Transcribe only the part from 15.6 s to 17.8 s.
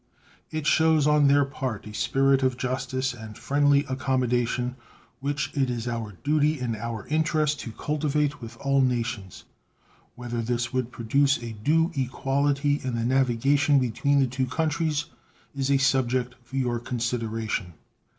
a subject for your consideration.